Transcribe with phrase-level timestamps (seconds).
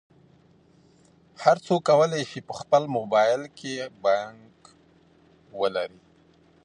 [1.43, 3.73] هر څوک کولی شي په خپل موبایل کې
[4.05, 4.53] بانک
[5.59, 5.99] ولري.